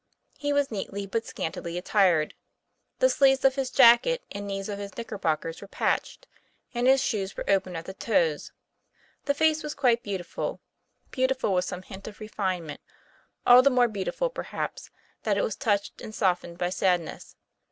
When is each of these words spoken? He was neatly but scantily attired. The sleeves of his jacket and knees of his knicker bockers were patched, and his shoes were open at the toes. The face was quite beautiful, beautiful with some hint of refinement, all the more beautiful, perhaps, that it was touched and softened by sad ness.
He 0.39 0.51
was 0.51 0.71
neatly 0.71 1.05
but 1.05 1.27
scantily 1.27 1.77
attired. 1.77 2.33
The 2.97 3.07
sleeves 3.07 3.45
of 3.45 3.53
his 3.53 3.69
jacket 3.69 4.23
and 4.31 4.47
knees 4.47 4.67
of 4.67 4.79
his 4.79 4.97
knicker 4.97 5.19
bockers 5.19 5.61
were 5.61 5.67
patched, 5.67 6.25
and 6.73 6.87
his 6.87 7.03
shoes 7.03 7.37
were 7.37 7.47
open 7.47 7.75
at 7.75 7.85
the 7.85 7.93
toes. 7.93 8.51
The 9.25 9.35
face 9.35 9.61
was 9.61 9.75
quite 9.75 10.01
beautiful, 10.01 10.59
beautiful 11.11 11.53
with 11.53 11.65
some 11.65 11.83
hint 11.83 12.07
of 12.07 12.19
refinement, 12.19 12.81
all 13.45 13.61
the 13.61 13.69
more 13.69 13.87
beautiful, 13.87 14.31
perhaps, 14.31 14.89
that 15.21 15.37
it 15.37 15.43
was 15.43 15.55
touched 15.55 16.01
and 16.01 16.15
softened 16.15 16.57
by 16.57 16.71
sad 16.71 17.01
ness. 17.01 17.35